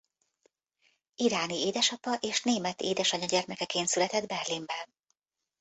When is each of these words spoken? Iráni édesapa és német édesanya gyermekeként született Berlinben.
Iráni 1.15 1.59
édesapa 1.65 2.15
és 2.15 2.41
német 2.43 2.81
édesanya 2.81 3.25
gyermekeként 3.25 3.87
született 3.87 4.27
Berlinben. 4.27 4.93